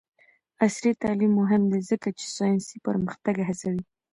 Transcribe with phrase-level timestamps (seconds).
[0.63, 3.83] عصري تعلیم مهم دی ځکه چې ساینسي پرمختګ هڅوي.